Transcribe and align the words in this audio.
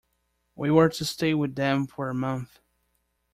We 0.55 0.71
were 0.71 0.89
to 0.89 1.05
stay 1.05 1.35
with 1.35 1.53
them 1.53 1.85
for 1.85 2.09
a 2.09 2.15
month. 2.15 2.59